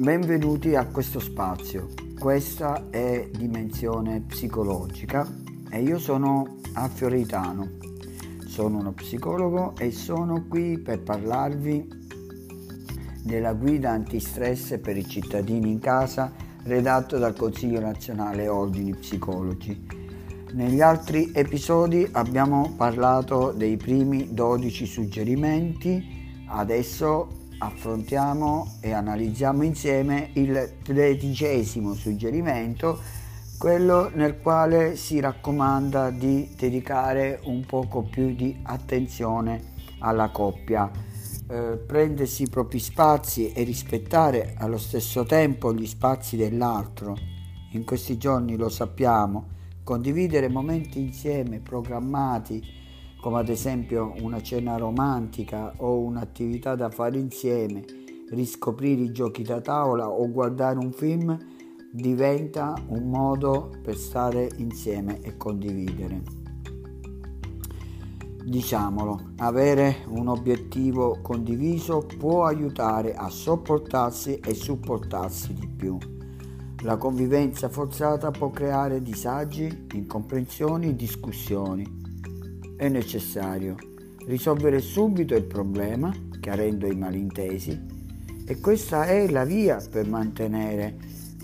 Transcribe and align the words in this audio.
Benvenuti 0.00 0.74
a 0.76 0.86
questo 0.86 1.20
spazio. 1.20 1.90
Questa 2.18 2.88
è 2.88 3.28
Dimensione 3.36 4.22
Psicologica 4.22 5.30
e 5.68 5.82
io 5.82 5.98
sono 5.98 6.56
a. 6.72 7.68
Sono 8.46 8.78
uno 8.78 8.92
psicologo 8.92 9.74
e 9.76 9.90
sono 9.90 10.46
qui 10.48 10.78
per 10.78 11.02
parlarvi 11.02 11.86
della 13.22 13.52
guida 13.52 13.90
antistress 13.90 14.78
per 14.78 14.96
i 14.96 15.06
cittadini 15.06 15.70
in 15.70 15.80
casa 15.80 16.32
redatto 16.62 17.18
dal 17.18 17.36
Consiglio 17.36 17.80
nazionale 17.80 18.48
Ordini 18.48 18.94
Psicologi. 18.94 19.86
Negli 20.54 20.80
altri 20.80 21.30
episodi 21.34 22.08
abbiamo 22.12 22.72
parlato 22.74 23.52
dei 23.52 23.76
primi 23.76 24.32
12 24.32 24.86
suggerimenti, 24.86 26.02
adesso 26.46 27.39
affrontiamo 27.62 28.78
e 28.80 28.92
analizziamo 28.92 29.62
insieme 29.62 30.30
il 30.34 30.78
tredicesimo 30.82 31.94
suggerimento, 31.94 32.98
quello 33.58 34.10
nel 34.14 34.40
quale 34.40 34.96
si 34.96 35.20
raccomanda 35.20 36.10
di 36.10 36.54
dedicare 36.56 37.40
un 37.44 37.64
poco 37.66 38.02
più 38.02 38.34
di 38.34 38.58
attenzione 38.62 39.72
alla 39.98 40.30
coppia, 40.30 40.90
eh, 41.48 41.78
prendersi 41.86 42.44
i 42.44 42.48
propri 42.48 42.78
spazi 42.78 43.52
e 43.52 43.62
rispettare 43.62 44.54
allo 44.56 44.78
stesso 44.78 45.24
tempo 45.24 45.74
gli 45.74 45.86
spazi 45.86 46.36
dell'altro. 46.36 47.16
In 47.72 47.84
questi 47.84 48.16
giorni 48.16 48.56
lo 48.56 48.70
sappiamo, 48.70 49.48
condividere 49.84 50.48
momenti 50.48 50.98
insieme 50.98 51.60
programmati, 51.60 52.62
come 53.20 53.38
ad 53.38 53.50
esempio 53.50 54.14
una 54.22 54.40
cena 54.40 54.76
romantica 54.76 55.74
o 55.78 55.98
un'attività 55.98 56.74
da 56.74 56.88
fare 56.88 57.18
insieme, 57.18 57.84
riscoprire 58.30 59.02
i 59.02 59.12
giochi 59.12 59.42
da 59.42 59.60
tavola 59.60 60.08
o 60.08 60.30
guardare 60.30 60.78
un 60.78 60.90
film, 60.90 61.36
diventa 61.92 62.74
un 62.88 63.10
modo 63.10 63.70
per 63.82 63.96
stare 63.96 64.48
insieme 64.56 65.20
e 65.20 65.36
condividere. 65.36 66.22
Diciamolo, 68.42 69.32
avere 69.36 69.98
un 70.08 70.28
obiettivo 70.28 71.18
condiviso 71.20 72.06
può 72.18 72.46
aiutare 72.46 73.14
a 73.14 73.28
sopportarsi 73.28 74.36
e 74.38 74.54
supportarsi 74.54 75.52
di 75.52 75.68
più. 75.68 75.98
La 76.84 76.96
convivenza 76.96 77.68
forzata 77.68 78.30
può 78.30 78.48
creare 78.48 79.02
disagi, 79.02 79.86
incomprensioni 79.92 80.96
discussioni 80.96 82.00
è 82.80 82.88
necessario 82.88 83.76
risolvere 84.24 84.80
subito 84.80 85.34
il 85.34 85.44
problema, 85.44 86.10
chiarendo 86.40 86.86
i 86.86 86.96
malintesi, 86.96 87.78
e 88.46 88.58
questa 88.58 89.04
è 89.04 89.28
la 89.28 89.44
via 89.44 89.86
per 89.90 90.08
mantenere 90.08 90.96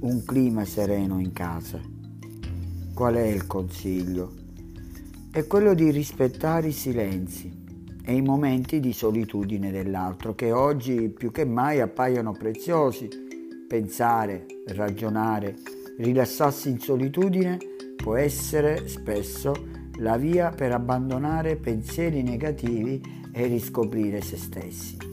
un 0.00 0.24
clima 0.24 0.64
sereno 0.64 1.20
in 1.20 1.34
casa. 1.34 1.78
Qual 2.94 3.14
è 3.14 3.26
il 3.26 3.46
consiglio? 3.46 4.32
È 5.30 5.46
quello 5.46 5.74
di 5.74 5.90
rispettare 5.90 6.68
i 6.68 6.72
silenzi 6.72 7.52
e 8.02 8.14
i 8.14 8.22
momenti 8.22 8.80
di 8.80 8.94
solitudine 8.94 9.70
dell'altro 9.70 10.34
che 10.34 10.50
oggi 10.50 11.10
più 11.10 11.30
che 11.30 11.44
mai 11.44 11.82
appaiono 11.82 12.32
preziosi. 12.32 13.06
Pensare, 13.68 14.46
ragionare, 14.68 15.56
rilassarsi 15.98 16.70
in 16.70 16.78
solitudine 16.78 17.58
può 17.96 18.16
essere 18.16 18.88
spesso 18.88 19.77
la 19.98 20.16
via 20.16 20.50
per 20.50 20.72
abbandonare 20.72 21.56
pensieri 21.56 22.22
negativi 22.22 23.00
e 23.32 23.46
riscoprire 23.46 24.20
se 24.20 24.36
stessi. 24.36 25.07